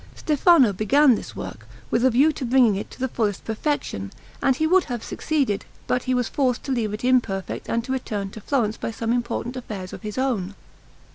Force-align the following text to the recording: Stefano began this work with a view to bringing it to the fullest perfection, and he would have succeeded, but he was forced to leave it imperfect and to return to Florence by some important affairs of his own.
Stefano 0.15 0.73
began 0.73 1.13
this 1.13 1.35
work 1.35 1.67
with 1.91 2.03
a 2.03 2.09
view 2.09 2.31
to 2.31 2.43
bringing 2.43 2.75
it 2.75 2.89
to 2.89 2.99
the 2.99 3.07
fullest 3.07 3.45
perfection, 3.45 4.11
and 4.41 4.55
he 4.55 4.65
would 4.65 4.85
have 4.85 5.03
succeeded, 5.03 5.63
but 5.85 6.05
he 6.05 6.15
was 6.15 6.27
forced 6.27 6.63
to 6.63 6.71
leave 6.71 6.91
it 6.91 7.05
imperfect 7.05 7.69
and 7.69 7.83
to 7.83 7.91
return 7.91 8.31
to 8.31 8.41
Florence 8.41 8.77
by 8.77 8.89
some 8.89 9.13
important 9.13 9.55
affairs 9.55 9.93
of 9.93 10.01
his 10.01 10.17
own. 10.17 10.55